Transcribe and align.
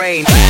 rain. 0.00 0.49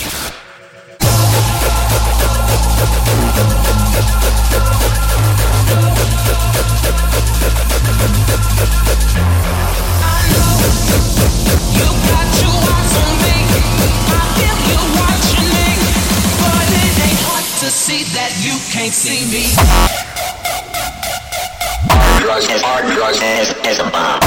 can't 18.81 18.93
see 18.93 19.25
me. 19.31 19.43
Hard 22.63 22.85
is 23.67 23.79
a 23.79 23.83
bomb. 23.91 24.19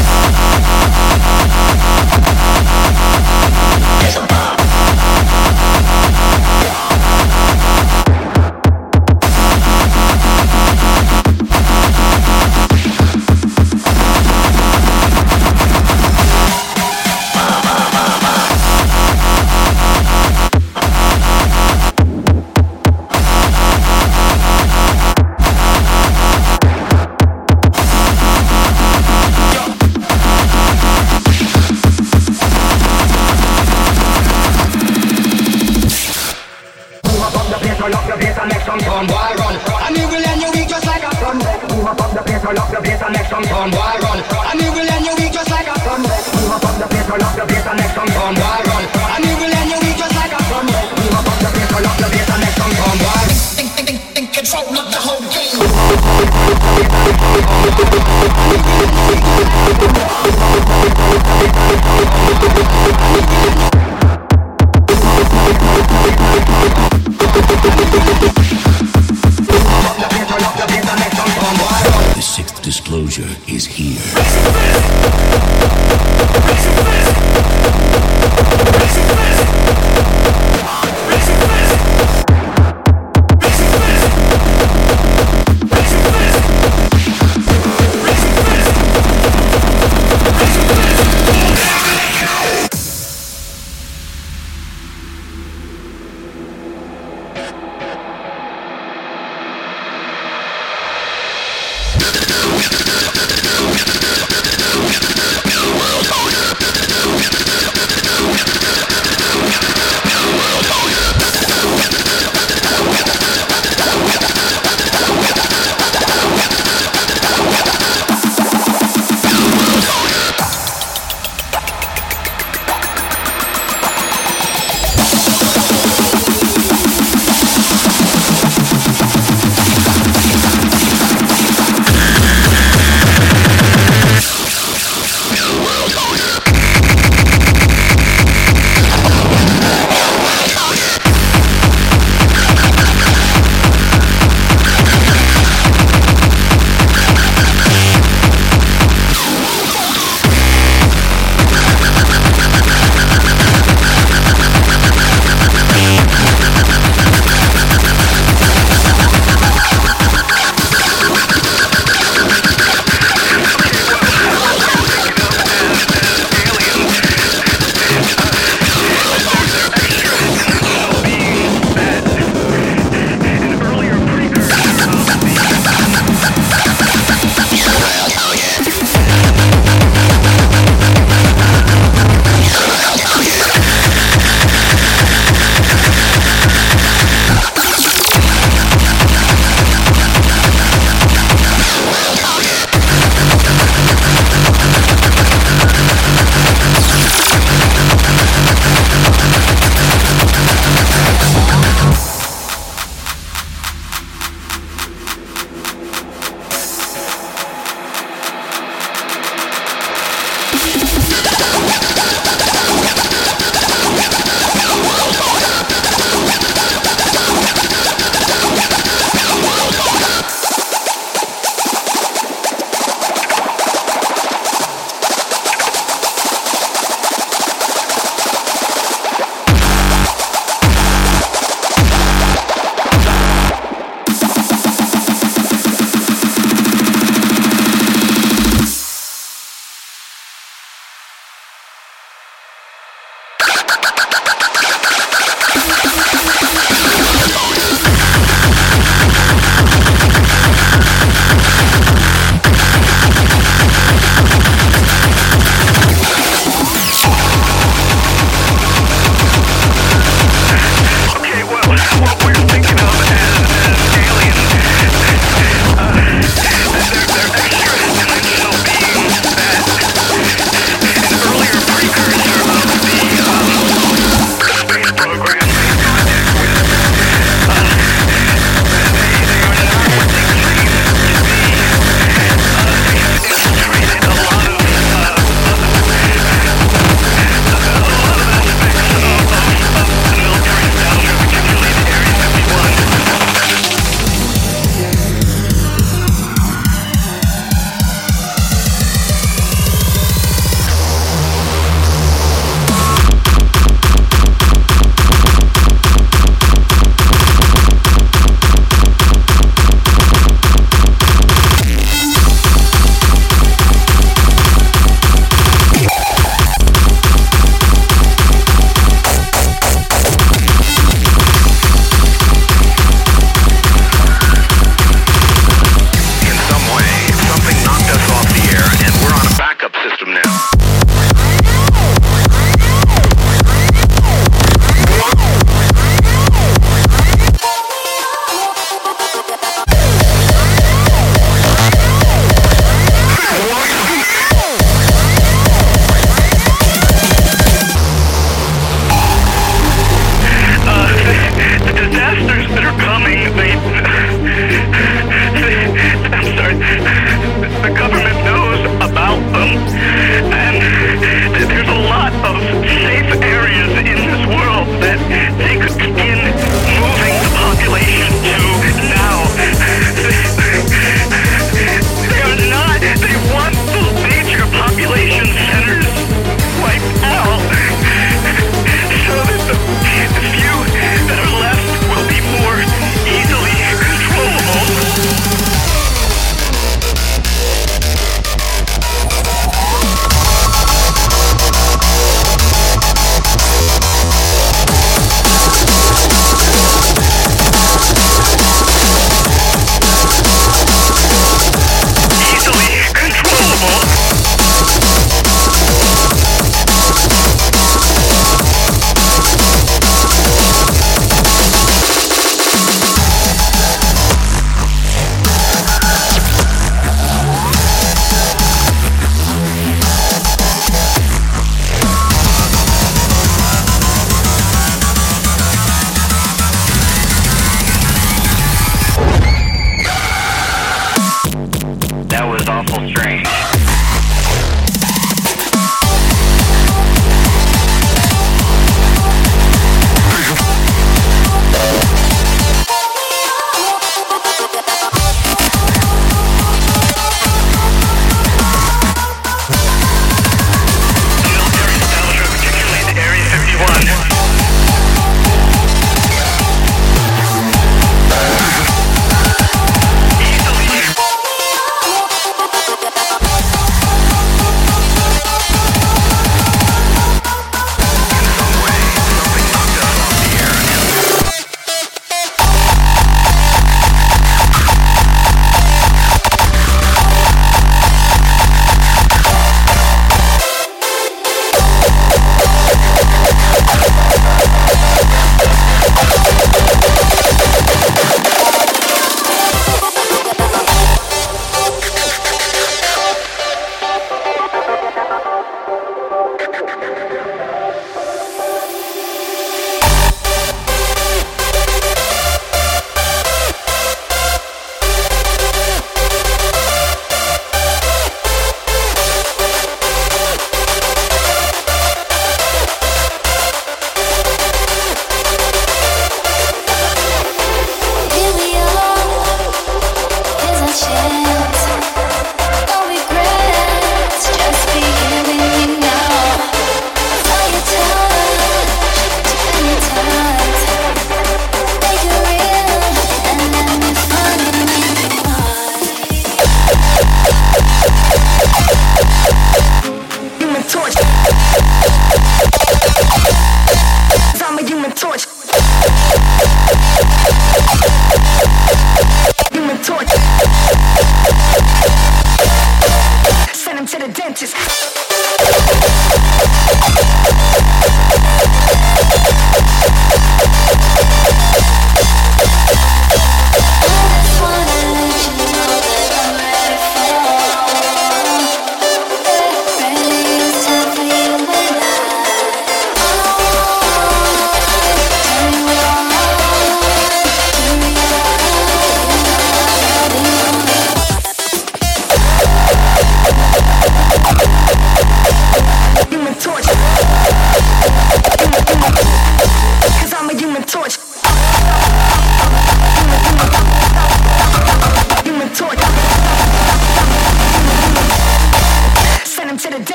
Is 4.06 4.16
a 4.16 4.26
bomb. 4.28 4.43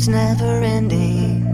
Is 0.00 0.08
never 0.08 0.62
ending. 0.62 1.44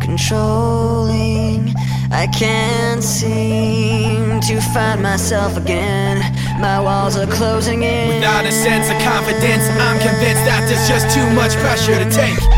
Controlling, 0.00 1.72
I 2.10 2.26
can't 2.26 3.04
seem 3.04 4.40
to 4.40 4.60
find 4.74 5.00
myself 5.00 5.56
again. 5.56 6.18
My 6.60 6.80
walls 6.80 7.16
are 7.16 7.26
closing 7.26 7.84
in. 7.84 8.08
Without 8.08 8.44
a 8.44 8.50
sense 8.50 8.90
of 8.90 8.98
confidence, 9.02 9.64
I'm 9.86 9.98
convinced 10.00 10.44
that 10.50 10.66
there's 10.66 10.88
just 10.88 11.14
too 11.14 11.28
much 11.34 11.54
pressure 11.62 11.94
to 12.02 12.10
take. 12.10 12.57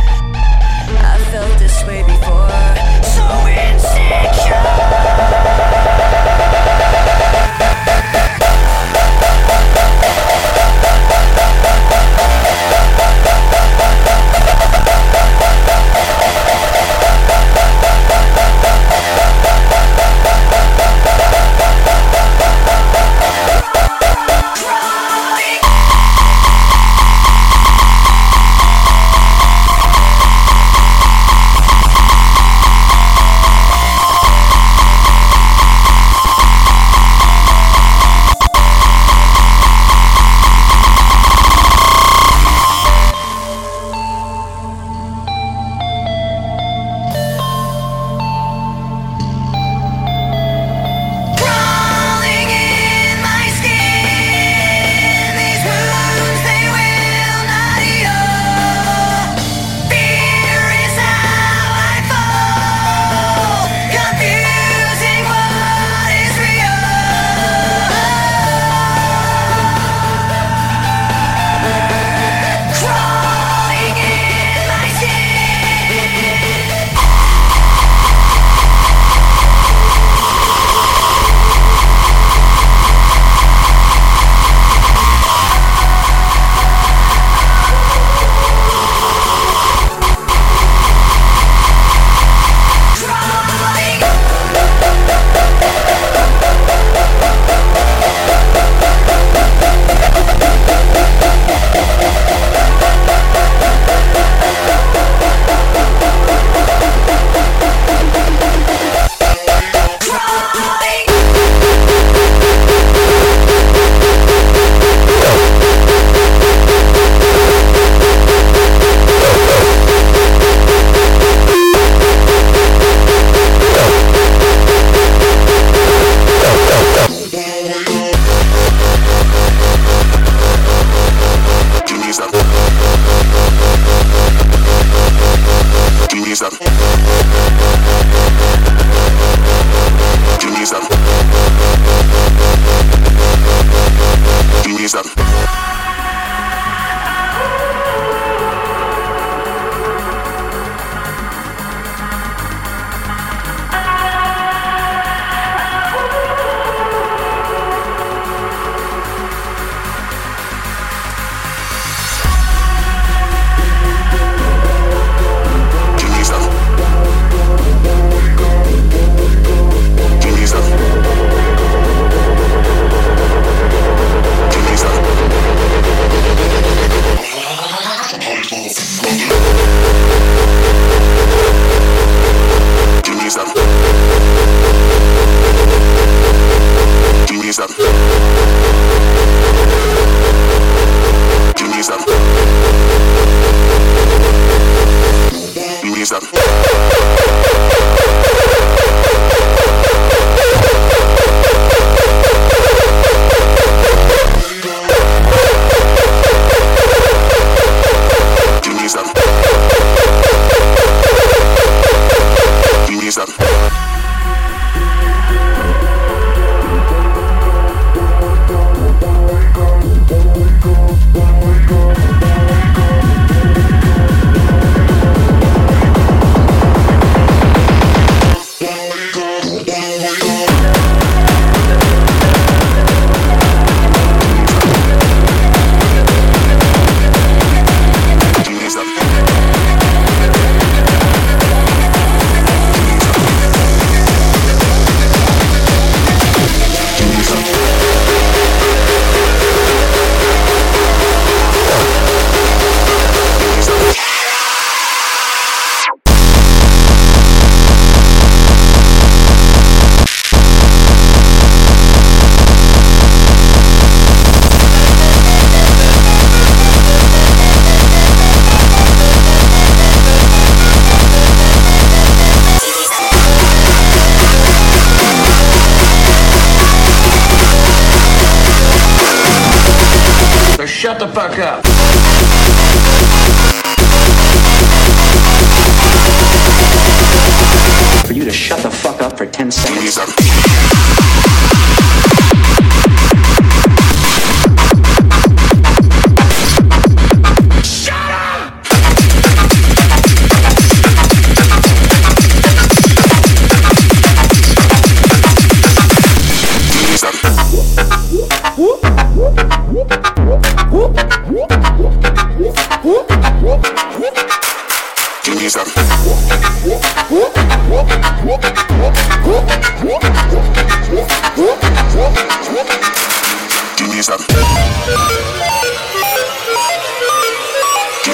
Give 312.40 312.48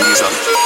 me 0.03 0.15
something. 0.15 0.66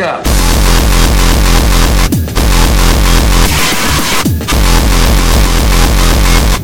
up. 0.00 0.24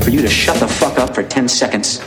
For 0.03 0.11
you 0.11 0.21
to 0.21 0.29
shut 0.29 0.59
the 0.61 0.69
fuck 0.69 0.99
up 0.99 1.15
for 1.15 1.23
10 1.23 1.49
seconds. 1.49 2.04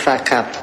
faca 0.00 0.59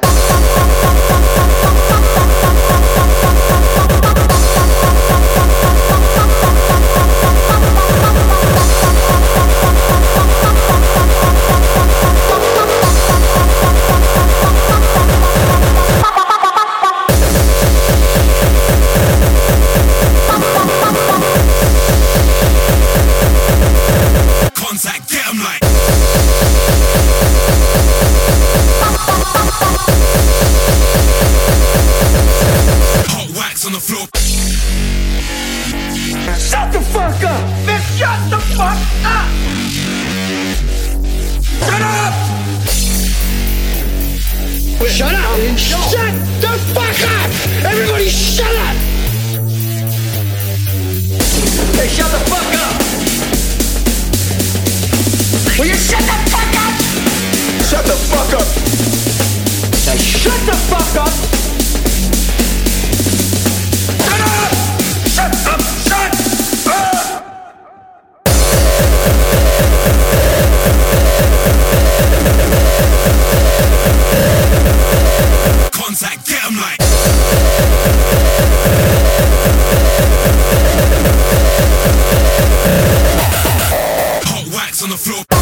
Flow. 85.08 85.37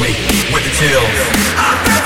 Me 0.00 0.14
with 0.52 0.62
the 0.62 0.70
chills 0.70 1.97